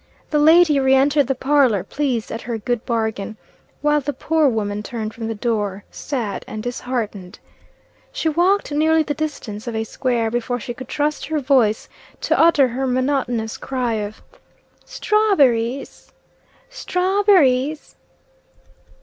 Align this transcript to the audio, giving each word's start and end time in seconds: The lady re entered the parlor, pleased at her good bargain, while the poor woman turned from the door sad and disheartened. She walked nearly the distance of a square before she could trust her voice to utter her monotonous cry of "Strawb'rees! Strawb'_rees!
The 0.31 0.39
lady 0.39 0.79
re 0.79 0.95
entered 0.95 1.27
the 1.27 1.35
parlor, 1.35 1.83
pleased 1.83 2.31
at 2.31 2.41
her 2.41 2.57
good 2.57 2.83
bargain, 2.87 3.37
while 3.81 4.01
the 4.01 4.13
poor 4.13 4.49
woman 4.49 4.81
turned 4.81 5.13
from 5.13 5.27
the 5.27 5.35
door 5.35 5.83
sad 5.91 6.43
and 6.47 6.63
disheartened. 6.63 7.37
She 8.11 8.27
walked 8.27 8.71
nearly 8.71 9.03
the 9.03 9.13
distance 9.13 9.67
of 9.67 9.75
a 9.75 9.83
square 9.83 10.31
before 10.31 10.59
she 10.59 10.73
could 10.73 10.87
trust 10.87 11.27
her 11.27 11.39
voice 11.39 11.87
to 12.21 12.39
utter 12.39 12.69
her 12.69 12.87
monotonous 12.87 13.57
cry 13.57 13.93
of 13.93 14.23
"Strawb'rees! 14.87 16.11
Strawb'_rees! 16.71 17.93